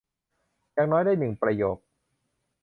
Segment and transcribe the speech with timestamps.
[0.73, 1.77] อย่างน้อยได้หนึ่งประโยค